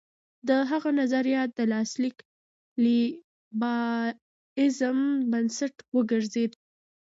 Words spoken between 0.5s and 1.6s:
هغه نظریات د